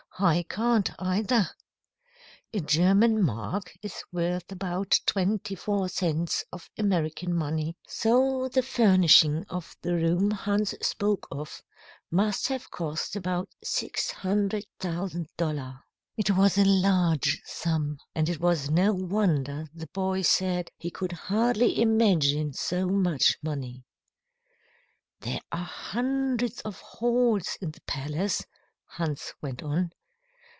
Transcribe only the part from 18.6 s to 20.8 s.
no wonder the boy said